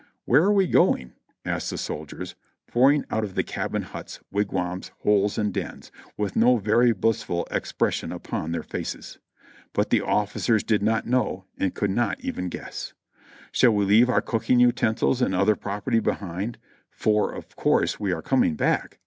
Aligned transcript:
"Where 0.25 0.41
are 0.41 0.51
we 0.51 0.65
going?" 0.65 1.13
asked 1.45 1.69
the 1.69 1.77
soldiers, 1.77 2.33
pouring 2.65 3.05
out 3.11 3.23
of 3.23 3.35
the 3.35 3.43
cabin 3.43 3.83
huts, 3.83 4.19
wigwams, 4.31 4.89
holes 5.01 5.37
and 5.37 5.53
dens, 5.53 5.91
with 6.17 6.35
no 6.35 6.57
very 6.57 6.91
blissful 6.91 7.47
ex 7.51 7.71
pression 7.71 8.11
upon 8.11 8.51
their 8.51 8.63
faces. 8.63 9.19
But 9.73 9.91
the 9.91 10.01
officers 10.01 10.63
did 10.63 10.81
not 10.81 11.05
know 11.05 11.45
and 11.55 11.75
could 11.75 11.91
not 11.91 12.19
even 12.21 12.49
guess. 12.49 12.93
"Shall 13.51 13.75
we 13.75 13.85
leave 13.85 14.09
our 14.09 14.21
cooking 14.21 14.59
utensils 14.59 15.21
and 15.21 15.35
other 15.35 15.55
property 15.55 15.99
be 15.99 16.13
hind, 16.13 16.57
for 16.89 17.31
of 17.31 17.55
course 17.55 17.99
we 17.99 18.11
are 18.11 18.23
coming 18.23 18.55
back?" 18.55 18.97